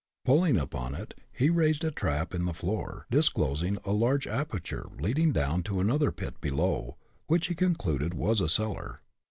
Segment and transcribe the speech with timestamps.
[0.25, 5.31] Pulling upon it, he raised a trap in the floor, disclosing a large aperture leading
[5.31, 9.01] down into another pit below, which he concluded was a cellar.